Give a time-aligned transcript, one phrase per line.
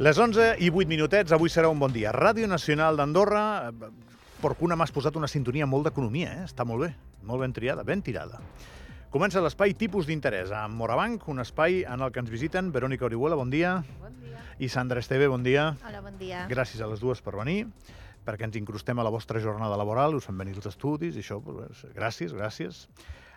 [0.00, 2.08] Les 11 i 8 minutets, avui serà un bon dia.
[2.16, 3.88] Ràdio Nacional d'Andorra, eh,
[4.40, 6.44] Porcuna m'has posat una sintonia molt d'economia, eh?
[6.46, 6.94] està molt bé,
[7.28, 8.40] molt ben triada, ben tirada.
[9.12, 13.36] Comença l'espai Tipus d'interès amb Morabanc, un espai en el que ens visiten Verònica Orihuela,
[13.36, 14.40] bon dia, Bon dia.
[14.58, 15.74] i Sandra Esteve, bon dia.
[15.84, 16.46] Hola, bon dia.
[16.48, 17.66] Gràcies a les dues per venir,
[18.24, 21.42] perquè ens incrustem a la vostra jornada laboral, us fan venir els estudis, i això,
[21.44, 22.86] doncs, gràcies, gràcies.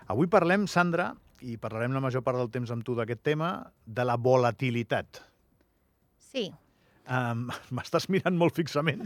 [0.08, 1.12] Avui parlem, Sandra,
[1.42, 5.33] i parlarem la major part del temps amb tu d'aquest tema, de la volatilitat.
[6.34, 6.50] Sí,
[7.04, 9.02] Um, M'estàs mirant molt fixament,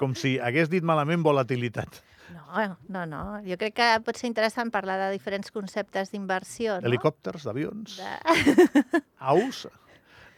[0.00, 1.98] com si hagués dit malament volatilitat.
[2.32, 3.18] no, no, no.
[3.44, 6.88] Jo crec que pot ser interessant parlar de diferents conceptes d'inversió, no?
[6.88, 9.02] Helicòpters, avions, De...
[9.18, 9.66] aus...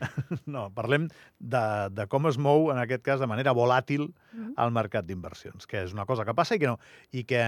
[0.51, 1.06] No, parlem
[1.38, 1.62] de,
[1.95, 4.55] de com es mou, en aquest cas, de manera volàtil Mhm.
[4.59, 6.79] el mercat d'inversions, que és una cosa que passa i que no,
[7.12, 7.41] i que,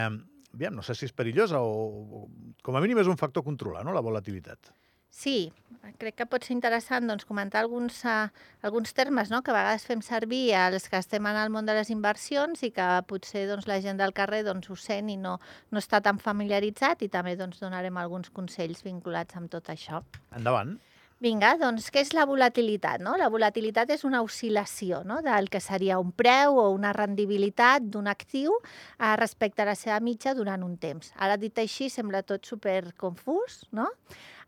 [0.55, 1.75] aviam, no sé si és perillosa o,
[2.23, 2.29] o
[2.63, 4.71] com a mínim és un factor a controlar, no?, la volatilitat.
[5.13, 5.53] Sí,
[6.01, 8.31] crec que pot ser interessant doncs, comentar alguns, uh,
[8.65, 9.43] alguns termes no?
[9.45, 12.71] que a vegades fem servir els que estem en el món de les inversions i
[12.73, 15.37] que potser doncs, la gent del carrer doncs, ho sent i no,
[15.71, 20.01] no està tan familiaritzat i també doncs, donarem alguns consells vinculats amb tot això.
[20.33, 20.79] Endavant.
[21.23, 22.99] Vinga, doncs què és la volatilitat?
[23.05, 23.13] No?
[23.21, 25.21] La volatilitat és una oscil·lació no?
[25.23, 30.01] del que seria un preu o una rendibilitat d'un actiu eh, respecte a la seva
[30.03, 31.13] mitja durant un temps.
[31.15, 33.87] Ara, dit així, sembla tot super confús, no?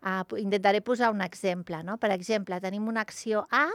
[0.05, 1.78] Uh, intentaré posar un exemple.
[1.83, 1.97] No?
[1.97, 3.70] Per exemple, tenim una acció A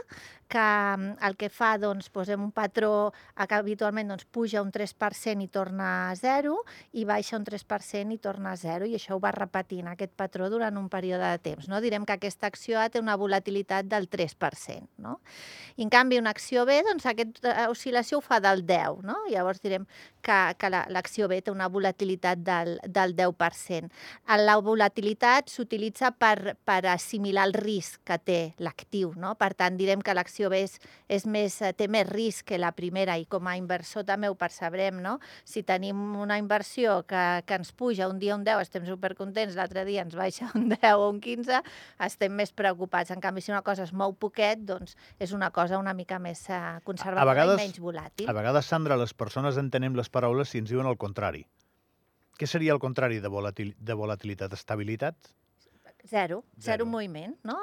[0.50, 4.70] que mm, el que fa, doncs, posem un patró eh, que habitualment doncs, puja un
[4.74, 6.56] 3% i torna a 0
[6.98, 10.50] i baixa un 3% i torna a 0 i això ho va repetint aquest patró
[10.50, 11.68] durant un període de temps.
[11.70, 11.80] No?
[11.82, 14.86] Direm que aquesta acció A té una volatilitat del 3%.
[14.98, 15.20] No?
[15.78, 19.02] I en canvi una acció B, doncs aquesta oscil·lació ho fa del 10.
[19.06, 19.18] No?
[19.30, 19.86] Llavors direm
[20.22, 23.90] que, que la- l'acció B té una volatilitat del, del 10%.
[24.46, 29.14] La volatilitat s'utilitza per, per assimilar el risc que té l'actiu.
[29.16, 29.32] No?
[29.40, 30.76] Per tant, direm que l'acció B és,
[31.08, 34.36] és més, eh, té més risc que la primera i com a inversor també ho
[34.38, 35.00] percebrem.
[35.00, 35.16] No?
[35.48, 39.86] Si tenim una inversió que, que ens puja un dia un 10, estem supercontents, l'altre
[39.88, 41.62] dia ens baixa un 10 o un 15,
[42.10, 43.14] estem més preocupats.
[43.14, 46.44] En canvi, si una cosa es mou poquet, doncs és una cosa una mica més
[46.50, 48.28] eh, conservadora vegades- i menys volàtil.
[48.28, 51.46] A vegades, Sandra, les persones entenem les paraules si ens diuen el contrari.
[52.40, 54.52] Què seria el contrari de, volatil, de volatilitat?
[54.56, 55.16] Estabilitat?
[56.08, 56.86] Zero, zero, Zero.
[56.86, 57.56] moviment, no?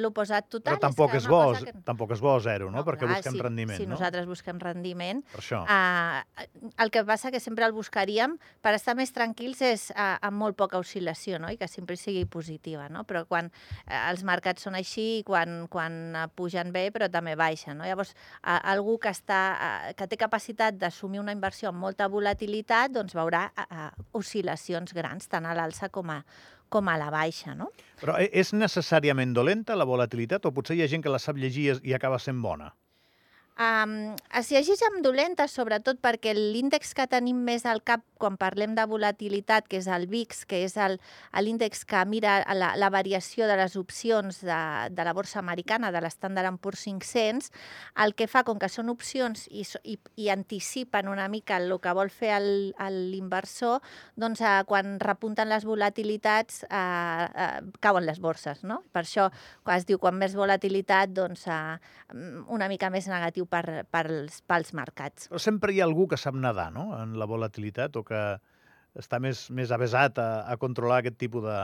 [0.00, 1.72] L'oposat total Però tampoc que és, bo, que...
[1.84, 2.82] tampoc és bo zero, no?
[2.86, 3.94] Perquè clar, busquem si, rendiment, Si no?
[3.94, 5.60] nosaltres busquem rendiment, Per això.
[5.68, 6.46] Uh,
[6.82, 10.56] el que passa que sempre el buscaríem per estar més tranquils és uh, amb molt
[10.56, 11.50] poca oscil·lació no?
[11.52, 12.88] i que sempre sigui positiva.
[12.92, 13.04] No?
[13.04, 17.76] Però quan uh, els mercats són així, quan, quan uh, pugen bé però també baixen.
[17.76, 17.84] No?
[17.84, 22.96] Llavors, uh, algú que, està, uh, que té capacitat d'assumir una inversió amb molta volatilitat
[22.96, 26.22] doncs veurà uh, uh, oscil·lacions grans, tant a l'alça com a,
[26.68, 27.54] com a la baixa.
[27.54, 27.70] No?
[28.00, 31.36] Però e- és necessàriament dolenta la volatilitat o potser hi ha gent que la sap
[31.36, 32.72] llegir i acaba sent bona?
[33.56, 38.74] Um, es llegeix amb dolenta, sobretot perquè l'índex que tenim més al cap quan parlem
[38.76, 40.76] de volatilitat, que és el VIX, que és
[41.42, 44.60] l'índex que mira la, la variació de les opcions de,
[44.90, 47.50] de la borsa americana, de l'Standard Poor's 500,
[48.04, 51.94] el que fa, com que són opcions i, i, i anticipen una mica el que
[51.96, 53.82] vol fer l'inversor,
[54.16, 57.48] doncs eh, quan repunten les volatilitats eh, eh,
[57.80, 58.82] cauen les borses, no?
[58.92, 59.28] Per això,
[59.66, 61.76] quan es diu quan més volatilitat, doncs eh,
[62.52, 65.28] una mica més negatiu per, pels, pels mercats.
[65.32, 68.22] Però sempre hi ha algú que sap nedar, no?, en la volatilitat o que
[68.96, 71.60] està més, més avesat a, a controlar aquest tipus de...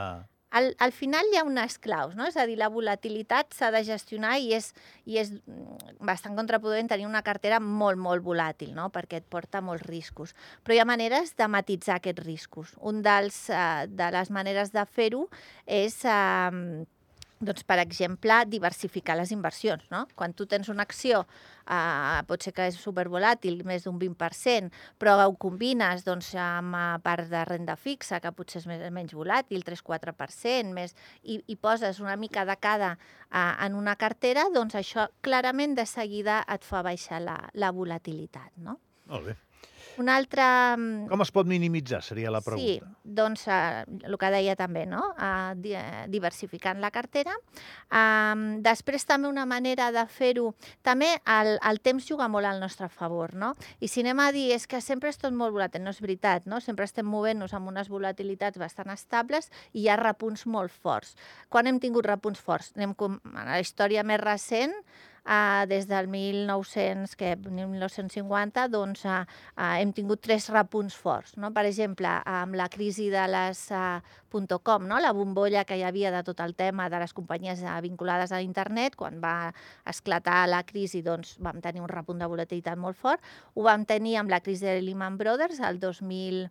[0.53, 2.27] Al, al final hi ha unes claus, no?
[2.29, 4.69] és a dir, la volatilitat s'ha de gestionar i és,
[5.09, 8.91] i és mm, bastant contraproduent tenir una cartera molt, molt volàtil, no?
[8.93, 10.37] perquè et porta molts riscos.
[10.61, 12.75] Però hi ha maneres de matitzar aquests riscos.
[12.85, 15.29] Un dels, eh, de les maneres de fer-ho
[15.65, 16.03] és...
[16.05, 16.85] Eh,
[17.43, 19.85] doncs, per exemple, diversificar les inversions.
[19.93, 20.05] No?
[20.19, 21.25] Quan tu tens una acció,
[21.67, 24.71] eh, pot ser que és supervolàtil, més d'un 20%,
[25.03, 29.15] però ho combines doncs, amb eh, part de renda fixa, que potser és més, menys
[29.19, 34.79] volàtil, 3-4%, més, i, i poses una mica de cada eh, en una cartera, doncs
[34.79, 38.53] això clarament de seguida et fa baixar la, la volatilitat.
[38.63, 38.79] No?
[39.11, 39.41] Molt bé.
[40.01, 40.43] Un altre...
[40.77, 42.87] mm, Com es pot minimitzar, seria la pregunta.
[42.87, 45.03] Sí, doncs eh, el que deia també, no?
[45.17, 47.35] Eh, eh, diversificant la cartera.
[48.65, 53.35] Després també una manera de fer-ho, també el, el temps juga molt al nostre favor,
[53.35, 53.53] no?
[53.81, 56.47] I si anem a dir és que sempre és tot molt volàtil, no és veritat,
[56.49, 56.61] no?
[56.65, 61.17] Sempre estem movent-nos amb unes volatilitats bastant estables i hi ha repunts molt forts.
[61.53, 62.73] Quan hem tingut repunts forts?
[62.77, 64.73] Anem com, a la història més recent,
[65.25, 69.23] uh, des del 1900, que, 1950, doncs uh,
[69.57, 71.37] hem tingut tres repunts forts.
[71.37, 71.53] No?
[71.55, 74.01] Per exemple, amb la crisi de les uh,
[74.63, 74.99] .com, no?
[75.01, 78.97] la bombolla que hi havia de tot el tema de les companyies vinculades a internet,
[78.97, 79.53] quan va
[79.89, 83.21] esclatar la crisi doncs, vam tenir un repunt de volatilitat molt fort.
[83.55, 86.49] Ho vam tenir amb la crisi de Lehman Brothers el 2000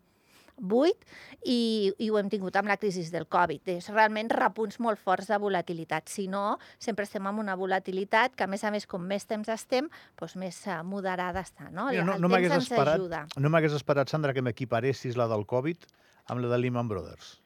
[0.59, 1.06] 8
[1.45, 3.68] i, i ho hem tingut amb la crisi del Covid.
[3.77, 6.09] És realment repunts molt forts de volatilitat.
[6.12, 9.48] Si no, sempre estem amb una volatilitat que, a més a més, com més temps
[9.50, 9.88] estem,
[10.19, 11.69] doncs més uh, moderada està.
[11.71, 11.88] No?
[11.92, 13.24] Mira, no, no m'hagués esperat, ajuda.
[13.38, 15.88] no m'hagués esperat, Sandra, que m'equiparessis la del Covid
[16.31, 17.38] amb la de Lehman Brothers.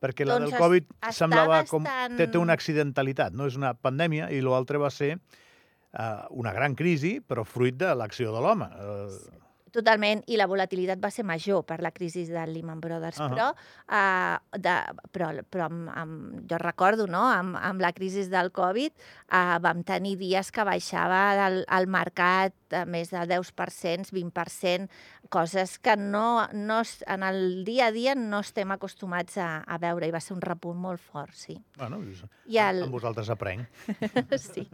[0.00, 1.82] Perquè la Doncs del Covid es- semblava està com...
[1.86, 3.46] bastant- Té, té una accidentalitat, no?
[3.48, 8.30] És una pandèmia i l'altre va ser uh, una gran crisi, però fruit de l'acció
[8.34, 8.68] de l'home.
[8.76, 9.45] Uh,
[9.76, 13.28] Totalment, i la volatilitat va ser major per la crisi de Lehman Brothers, Ahà.
[13.32, 14.76] però, uh, de,
[15.12, 19.84] però, però amb, amb, jo recordo, no?, amb, amb la crisi del Covid uh, vam
[19.84, 24.88] tenir dies que baixava el, el mercat a més de 10%, 20%,
[25.28, 30.06] coses que no, no, en el dia a dia no estem acostumats a, a veure,
[30.06, 31.58] i va ser un repunt molt fort, sí.
[31.76, 32.00] bueno,
[32.46, 33.66] I el- amb vosaltres aprenc.
[34.38, 34.66] sí.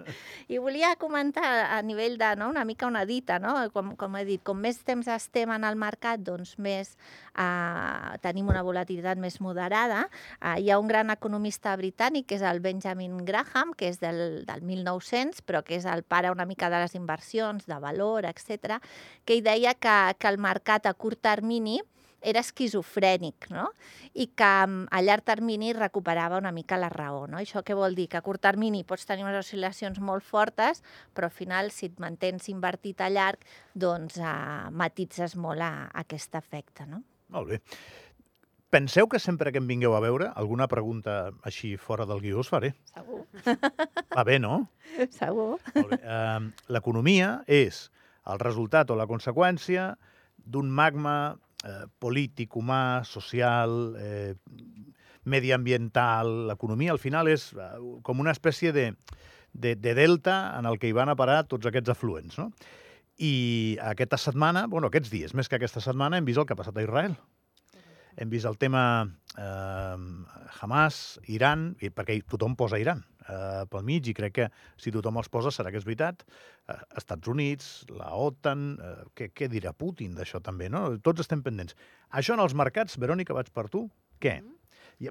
[0.49, 1.45] I volia comentar
[1.77, 3.55] a nivell de, no, una mica una dita, no?
[3.73, 6.97] Com, com he dit, com més temps estem en el mercat, doncs més
[7.39, 10.07] eh, tenim una volatilitat més moderada.
[10.41, 14.43] Eh, hi ha un gran economista britànic, que és el Benjamin Graham, que és del,
[14.49, 18.79] del 1900, però que és el pare una mica de les inversions, de valor, etc,
[19.25, 21.81] que ell deia que, que el mercat a curt termini
[22.23, 23.67] era esquizofrènic, no?
[24.15, 27.41] I que mm, a llarg termini recuperava una mica la raó, no?
[27.41, 28.09] Això què vol dir?
[28.13, 30.83] Que a curt termini pots tenir unes oscil·lacions molt fortes,
[31.13, 33.43] però al final, si et mantens invertit a llarg,
[33.75, 34.37] doncs eh,
[34.71, 37.03] matitzes molt a, a aquest efecte, no?
[37.33, 37.61] Molt bé.
[38.73, 42.49] Penseu que sempre que em vingueu a veure, alguna pregunta així fora del guió us
[42.49, 42.73] faré.
[42.89, 43.21] Segur.
[44.17, 44.63] Va bé, no?
[45.13, 45.59] Segur.
[45.77, 47.85] Um, L'economia és
[48.33, 49.91] el resultat o la conseqüència
[50.43, 51.35] d'un magma
[51.65, 54.35] eh, polític, humà, social, eh,
[55.25, 56.33] mediambiental.
[56.49, 57.73] L'economia, al final, és eh,
[58.07, 58.93] com una espècie de,
[59.53, 62.51] de, de delta en el que hi van a parar tots aquests afluents, no?
[63.19, 66.61] I aquesta setmana, bueno, aquests dies, més que aquesta setmana, hem vist el que ha
[66.61, 67.17] passat a Israel.
[68.17, 68.85] Hem vist el tema
[69.41, 69.97] eh,
[70.61, 74.49] Hamas, Iran, perquè tothom posa Iran eh, pel mig, i crec que
[74.81, 76.25] si tothom els posa serà que és veritat.
[76.69, 80.89] Eh, Estats Units, la OTAN, eh, què, què dirà Putin d'això també, no?
[81.05, 81.77] Tots estem pendents.
[82.13, 83.87] Això en els mercats, Verònica, vaig per tu,
[84.23, 84.41] què?
[84.43, 84.62] Hi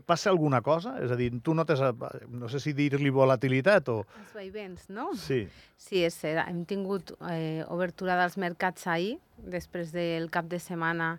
[0.06, 0.96] Passa alguna cosa?
[1.04, 1.82] És a dir, tu notes,
[2.32, 3.98] no sé si dir-li volatilitat o...
[4.22, 5.10] Els vaivents, no?
[5.20, 5.44] Sí.
[5.76, 6.46] Sí, és cert.
[6.48, 9.18] Hem tingut eh, obertura dels mercats ahir,
[9.52, 11.16] després del cap de setmana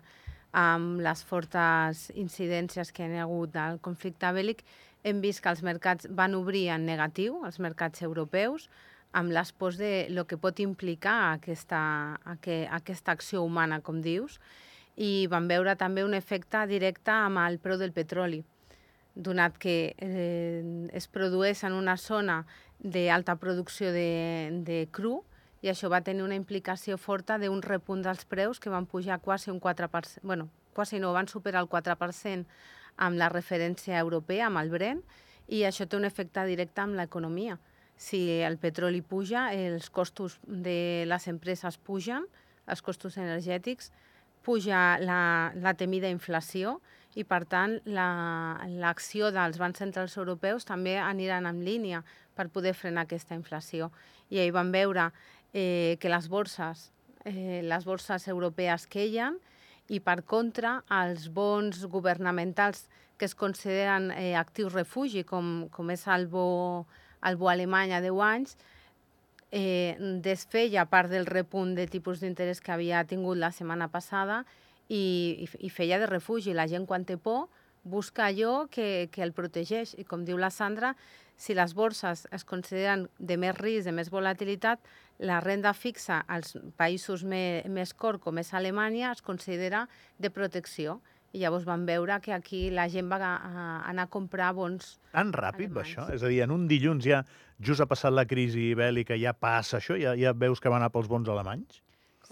[0.53, 4.63] amb les fortes incidències que hi ha hagut del conflicte bèl·lic,
[5.03, 8.69] hem vist que els mercats van obrir en negatiu, els mercats europeus,
[9.13, 11.81] amb les pors de lo que pot implicar aquesta,
[12.25, 14.39] aqu aquesta acció humana, com dius,
[14.95, 18.43] i vam veure també un efecte directe amb el preu del petroli
[19.15, 22.43] donat que eh, es produeix en una zona
[22.79, 25.21] d'alta producció de, de cru
[25.63, 29.51] i això va tenir una implicació forta d'un repunt dels preus que van pujar quasi
[29.51, 32.45] un 4%, bueno, quasi no, van superar el 4%
[32.97, 34.99] amb la referència europea, amb el Brent,
[35.47, 37.57] i això té un efecte directe amb l'economia.
[37.95, 42.25] Si el petroli puja, els costos de les empreses pugen,
[42.67, 43.91] els costos energètics,
[44.43, 46.77] puja la, la temida inflació
[47.15, 52.01] i, per tant, l'acció la, dels bancs centrals europeus també aniran en línia
[52.35, 53.91] per poder frenar aquesta inflació.
[54.33, 55.11] I ahir vam veure
[55.53, 56.89] eh, que les borses,
[57.25, 59.37] eh, les borses europees queien
[59.89, 62.87] i, per contra, els bons governamentals
[63.17, 66.85] que es consideren eh, actius refugi, com, com és el bo,
[67.23, 68.57] el bo alemany a 10 anys,
[69.53, 69.95] eh,
[70.25, 74.41] desfeia part del repunt de tipus d'interès que havia tingut la setmana passada
[74.89, 76.55] i, i, feia de refugi.
[76.57, 77.51] La gent, quan té por,
[77.83, 79.93] busca allò que, que el protegeix.
[80.01, 80.95] I com diu la Sandra,
[81.37, 84.81] si les borses es consideren de més risc, de més volatilitat,
[85.21, 89.85] la renda fixa als països me, més cor, com és Alemanya, es considera
[90.17, 90.97] de protecció.
[91.33, 94.99] I llavors vam veure que aquí la gent va a, a anar a comprar bons...
[95.13, 96.05] Tan ràpid va això?
[96.13, 97.23] És a dir, en un dilluns ja,
[97.57, 99.97] just ha passat la crisi bèl·lica, ja passa això?
[99.97, 101.81] Ja, ja veus que va anar pels bons alemanys?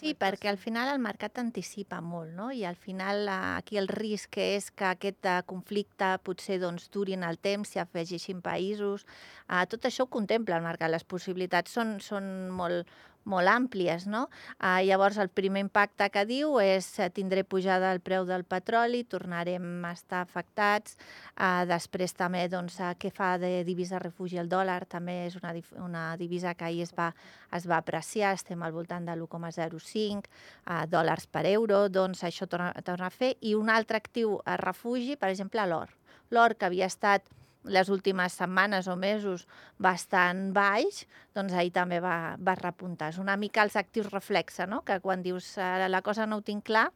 [0.02, 2.48] Sí, perquè al final el mercat anticipa molt, no?
[2.56, 7.14] I al final eh, aquí el risc és que aquest eh, conflicte potser doncs, duri
[7.18, 9.06] en el temps, s'hi afegeixin països.
[9.50, 12.90] Eh, tot això ho contempla el mercat, les possibilitats són, són molt,
[13.26, 14.08] molt àmplies.
[14.10, 14.28] No?
[14.58, 19.04] Uh, llavors, el primer impacte que diu és que tindré pujada el preu del petroli,
[19.04, 20.98] tornarem a estar afectats.
[21.36, 25.54] Uh, després també doncs, uh, què fa de divisa refugi el dòlar, també és una,
[25.84, 27.12] una divisa que ahir es va,
[27.54, 32.74] es va apreciar, estem al voltant de l'1,05 uh, dòlars per euro, doncs això torna,
[32.86, 33.36] torna a fer.
[33.42, 35.94] I un altre actiu a refugi, per exemple, l'or.
[36.32, 37.28] L'or que havia estat
[37.64, 39.46] les últimes setmanes o mesos
[39.82, 41.04] bastant baix,
[41.36, 43.12] doncs ahir també va, va repuntar.
[43.14, 44.82] És una mica els actius reflexa, no?
[44.88, 46.88] que quan dius la cosa no ho tinc clar,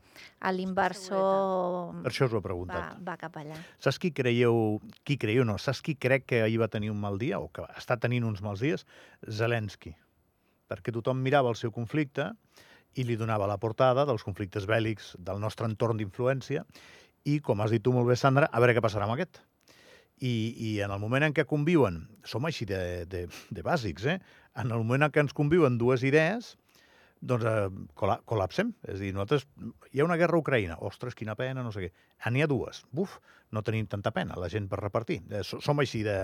[0.56, 2.98] l'inversor per això us ho he preguntat.
[2.98, 3.58] Va, va cap allà.
[3.84, 7.20] Saps qui creieu, qui creieu no, saps qui crec que ahir va tenir un mal
[7.22, 8.86] dia o que està tenint uns mals dies?
[9.30, 9.96] Zelensky.
[10.72, 12.32] Perquè tothom mirava el seu conflicte
[12.96, 16.64] i li donava la portada dels conflictes bèl·lics del nostre entorn d'influència
[17.26, 19.42] i, com has dit tu molt bé, Sandra, a veure què passarà amb aquest.
[20.22, 24.20] I, I en el moment en què conviuen, som així de, de, de bàsics, eh?
[24.56, 26.56] en el moment en què ens conviuen dues idees,
[27.26, 28.74] doncs eh, col·la col·lapsem.
[28.88, 29.48] És a dir, nosaltres...
[29.92, 30.78] Hi ha una guerra a Ucraïna.
[30.86, 31.94] Ostres, quina pena, no sé què.
[32.22, 32.84] Ah, n'hi ha dues.
[32.96, 33.18] Buf,
[33.56, 35.22] no tenim tanta pena, la gent per repartir.
[35.32, 36.18] Eh, som així de,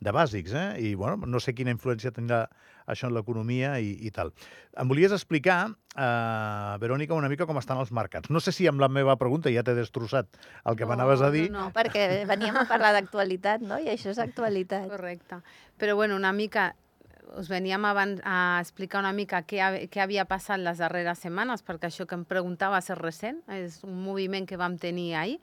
[0.00, 0.68] de bàsics, eh?
[0.80, 2.44] I, bueno, no sé quina influència tindrà
[2.88, 4.32] això en l'economia i, i tal.
[4.78, 5.58] Em volies explicar,
[5.94, 8.32] eh, Verònica, una mica com estan els mercats.
[8.32, 11.32] No sé si amb la meva pregunta ja t'he destrossat el que no, m'anaves a
[11.34, 11.48] dir.
[11.52, 13.80] No, no, perquè veníem a parlar d'actualitat, no?
[13.82, 14.88] I això és actualitat.
[14.88, 15.42] Correcte.
[15.78, 16.72] Però, bueno, una mica
[17.36, 21.90] us veníem abans a explicar una mica què, què havia passat les darreres setmanes, perquè
[21.90, 25.38] això que em preguntava és recent, és un moviment que vam tenir ahir,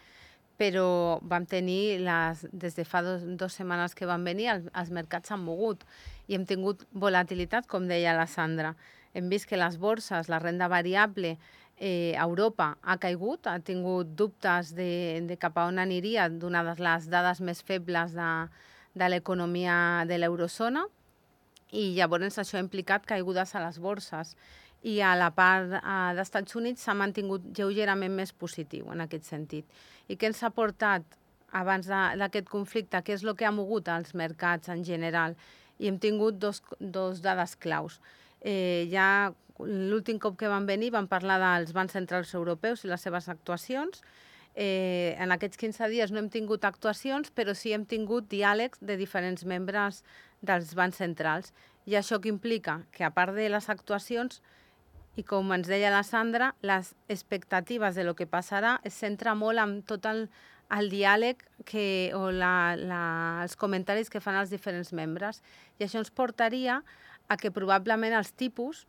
[0.58, 4.92] però vam tenir, les, des de fa dos, dues setmanes que van venir, els, els
[4.96, 5.84] mercats s'han mogut
[6.28, 8.74] i hem tingut volatilitat, com deia la Sandra.
[9.14, 11.36] Hem vist que les borses, la renda variable,
[11.78, 17.10] eh, Europa ha caigut, ha tingut dubtes de, de cap a on aniria, donades les
[17.12, 18.30] dades més febles de,
[18.96, 20.86] de l'economia de l'eurozona,
[21.72, 24.36] i llavors això ha implicat caigudes a les borses
[24.86, 29.66] i a la part uh, d'Estats Units s'ha mantingut lleugerament més positiu en aquest sentit.
[30.08, 31.18] I què ens ha portat
[31.58, 33.02] abans d'aquest conflicte?
[33.02, 35.34] Què és el que ha mogut als mercats en general?
[35.80, 37.98] I hem tingut dos, dos dades claus.
[38.46, 43.02] Eh, ja l'últim cop que van venir van parlar dels bancs centrals europeus i les
[43.02, 44.04] seves actuacions.
[44.56, 48.96] Eh, en aquests 15 dies no hem tingut actuacions, però sí hem tingut diàlegs de
[48.96, 50.02] diferents membres
[50.42, 51.52] dels bancs centrals.
[51.86, 52.80] I això que implica?
[52.96, 54.42] Que a part de les actuacions,
[55.16, 59.60] i com ens deia la Sandra, les expectatives de lo que passarà es centra molt
[59.60, 60.26] en tot el,
[60.76, 63.04] el diàleg que, o la, la,
[63.44, 65.42] els comentaris que fan els diferents membres.
[65.80, 66.82] I això ens portaria
[67.28, 68.86] a que probablement els tipus,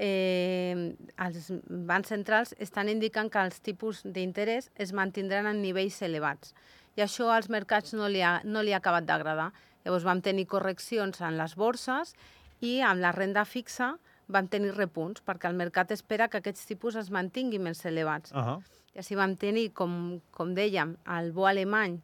[0.00, 6.54] eh, els bancs centrals estan indicant que els tipus d'interès es mantindran en nivells elevats.
[6.96, 9.50] I això als mercats no li ha, no li ha acabat d'agradar.
[9.84, 12.14] Llavors vam tenir correccions en les borses
[12.60, 13.94] i amb la renda fixa
[14.30, 18.32] vam tenir repunts, perquè el mercat espera que aquests tipus es mantinguin més elevats.
[18.32, 18.58] Uh -huh.
[18.94, 22.00] I així vam tenir, com, com dèiem, el bo alemany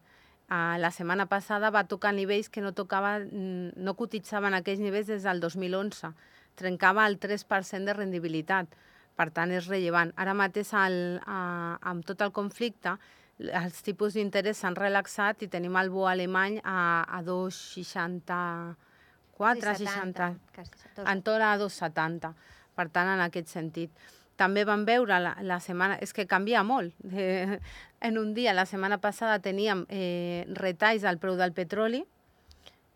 [0.51, 5.23] eh, la setmana passada va tocar nivells que no tocava, no cotitzaven aquells nivells des
[5.23, 6.13] del 2011.
[6.57, 8.67] Trencava el 3% de rendibilitat.
[9.17, 10.11] Per tant, és rellevant.
[10.21, 12.97] Ara mateix, el, eh, amb tot el conflicte,
[13.39, 18.77] els tipus d'interès s'han relaxat i tenim el bo alemany a, a 2,64,
[19.37, 20.31] 60,
[21.05, 22.33] entorn a 2,70.
[22.77, 23.91] Per tant, en aquest sentit.
[24.37, 25.97] També vam veure la, la setmana...
[26.05, 26.93] És que canvia molt.
[27.13, 27.59] Eh,
[28.05, 32.05] en un dia, la setmana passada, teníem eh, retalls al preu del petroli,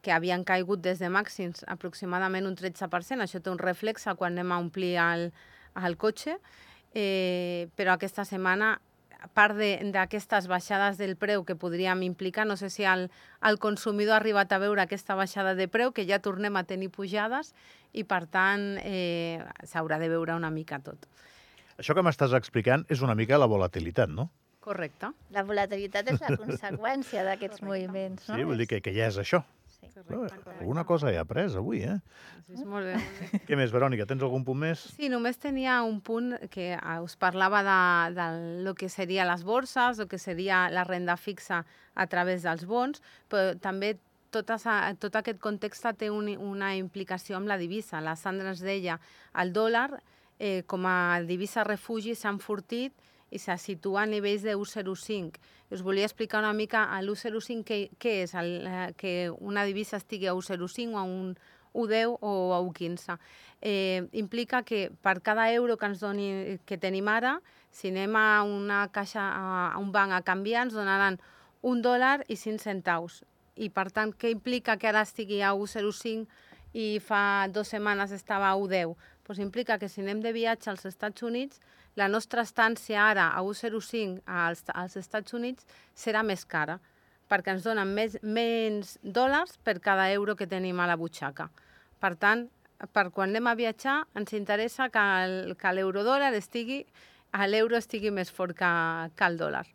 [0.02, 3.20] que havien caigut des de màxims aproximadament un 13%.
[3.20, 5.30] Això té un reflexe quan anem a omplir el,
[5.76, 6.38] el cotxe.
[6.94, 8.78] Eh, però aquesta setmana
[9.20, 9.58] a part
[9.92, 13.10] d'aquestes baixades del preu que podríem implicar, no sé si el,
[13.44, 16.88] el consumidor ha arribat a veure aquesta baixada de preu, que ja tornem a tenir
[16.94, 17.52] pujades
[17.92, 21.04] i, per tant, eh, s'haurà de veure una mica tot.
[21.76, 24.30] Això que m'estàs explicant és una mica la volatilitat, no?
[24.60, 25.12] Correcte.
[25.32, 28.36] La volatilitat és la conseqüència d'aquests moviments, no?
[28.36, 29.44] Sí, vull dir que, que ja és això.
[29.80, 30.60] Correcte, correcte.
[30.60, 31.96] Alguna cosa he après avui, eh?
[32.46, 33.40] Sí, és molt bé, molt bé.
[33.48, 34.06] Què més, Verònica?
[34.08, 34.82] Tens algun punt més?
[34.96, 37.80] Sí, només tenia un punt que ah, us parlava de,
[38.18, 38.28] de
[38.66, 43.02] lo que seria les borses, el que seria la renda fixa a través dels bons,
[43.32, 43.96] però també
[44.30, 44.52] tot,
[45.02, 48.02] tot aquest context té un, una implicació amb la divisa.
[48.04, 49.00] La Sandra ens deia,
[49.42, 49.88] el dòlar
[50.38, 52.94] eh, com a divisa refugi s'ha enfortit
[53.30, 55.38] i se situa a nivells de 1,05.
[55.70, 60.00] Us volia explicar una mica a l'1,05 què, què és, el, eh, que una divisa
[60.00, 61.34] estigui a 1,05 o a un
[61.72, 63.18] 1,10 o a 1,15.
[63.62, 67.38] Eh, implica que per cada euro que ens doni, que tenim ara,
[67.70, 71.20] si anem a una caixa, a, un banc a canviar, ens donaran
[71.62, 73.22] un dòlar i 5 centaus.
[73.54, 76.26] I per tant, què implica que ara estigui a 1,05
[76.72, 78.96] i fa dues setmanes estava a 1,10?
[79.30, 81.60] pues implica que si anem de viatge als Estats Units,
[82.00, 86.78] la nostra estància ara a 1,05 als, als Estats Units serà més cara,
[87.30, 91.50] perquè ens donen més, menys dòlars per cada euro que tenim a la butxaca.
[92.00, 92.48] Per tant,
[92.94, 96.82] per quan anem a viatjar, ens interessa que l'eurodòlar estigui,
[97.46, 98.70] l'euro estigui més fort que,
[99.14, 99.66] que el dòlar.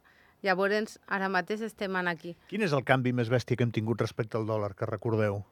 [0.46, 2.36] Llavors, ara mateix estem en aquí.
[2.50, 5.44] Quin és el canvi més bèstia que hem tingut respecte al dòlar, que recordeu?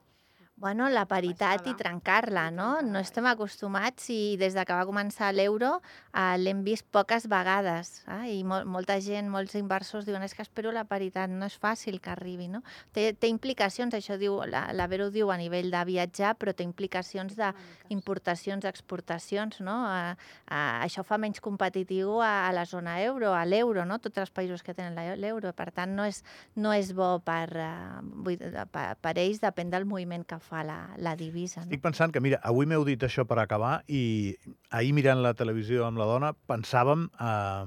[0.64, 2.78] Bueno, la paritat i trencar-la, no?
[2.88, 7.90] No estem acostumats i des de que va començar l'euro eh, l'hem vist poques vegades.
[8.08, 8.38] Eh?
[8.38, 12.00] I mol molta gent, molts inversors diuen és que espero la paritat, no és fàcil
[12.00, 12.62] que arribi, no?
[12.96, 16.64] Té, té implicacions, això diu, la, la Vero diu a nivell de viatjar, però té
[16.64, 19.76] implicacions d'importacions, exportacions, no?
[19.92, 20.16] Eh,
[20.48, 24.00] eh, això fa menys competitiu a, a la zona euro, a l'euro, no?
[24.00, 25.52] Tots els països que tenen l'euro.
[25.52, 26.24] Per tant, no és,
[26.56, 28.02] no és bo per, eh,
[28.32, 28.40] dir,
[28.72, 31.62] per, per ells, depèn del moviment que fa la, la divisa.
[31.62, 31.72] No?
[31.72, 34.36] Estic pensant que, mira, avui m'heu dit això per acabar i
[34.70, 37.66] ahir mirant la televisió amb la dona pensàvem eh,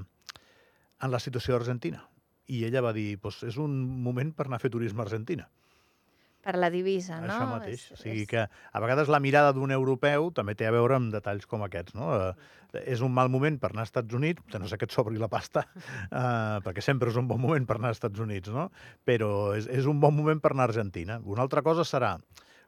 [1.03, 2.05] en la situació d'Argentina.
[2.47, 3.75] I ella va dir, pues, és un
[4.07, 5.49] moment per anar a fer turisme a Argentina.
[6.47, 7.27] Per la divisa, no?
[7.27, 7.81] Això mateix.
[7.89, 10.95] És- O sigui és- que a vegades la mirada d'un europeu també té a veure
[10.95, 11.97] amb detalls com aquests.
[11.99, 12.13] No?
[12.15, 12.35] Eh,
[12.87, 15.19] és un mal moment per anar als Estats Units, a no sé que et sobri
[15.19, 18.71] la pasta, eh, perquè sempre és un bon moment per anar als Estats Units, no?
[19.05, 21.19] però és, és un bon moment per anar a Argentina.
[21.25, 22.17] Una altra cosa serà,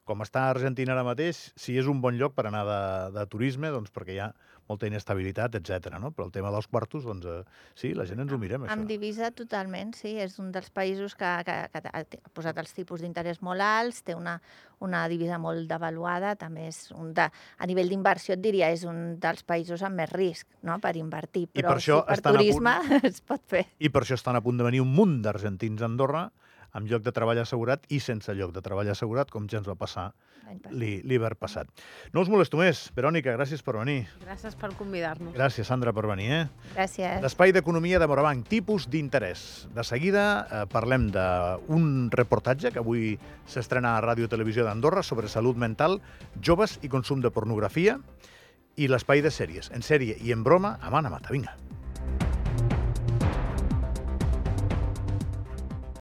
[0.09, 2.83] com està Argentina ara mateix, si és un bon lloc per anar de,
[3.19, 4.33] de turisme, doncs perquè hi ha
[4.69, 5.95] molta inestabilitat, etc.
[6.01, 6.11] No?
[6.13, 7.39] Però el tema dels quartos, doncs eh,
[7.79, 8.75] sí, la gent ens ho mirem, això.
[8.75, 10.15] Amb divisa, totalment, sí.
[10.21, 12.03] És un dels països que, que, que ha
[12.37, 14.37] posat els tipus d'interès molt alts, té una,
[14.85, 19.17] una divisa molt devaluada, també és un de, a nivell d'inversió, et diria, és un
[19.23, 20.77] dels països amb més risc no?
[20.85, 21.47] per invertir.
[21.49, 22.77] I Però per això sí, per a punt- turisme
[23.13, 23.65] es pot fer.
[23.81, 26.29] I per això estan a punt de venir un munt d'argentins a Andorra
[26.79, 29.75] amb lloc de treball assegurat i sense lloc de treball assegurat, com ja ens va
[29.79, 30.13] passar
[30.47, 30.73] l'any passat.
[30.79, 31.69] l'hi- l'hivern passat.
[32.15, 32.87] No us molesto més.
[32.97, 34.07] Verònica, gràcies per venir.
[34.25, 35.35] Gràcies per convidar-nos.
[35.37, 36.31] Gràcies, Sandra, per venir.
[36.33, 36.49] Eh?
[36.75, 37.21] Gràcies.
[37.21, 39.67] L'espai d'economia de Morabanc, tipus d'interès.
[39.75, 45.57] De seguida eh, parlem d'un reportatge que avui s'estrena a Ràdio Televisió d'Andorra sobre salut
[45.57, 46.01] mental,
[46.41, 47.99] joves i consum de pornografia
[48.79, 51.33] i l'espai de sèries, en sèrie i en broma, a mà a mata.
[51.35, 51.57] Vinga.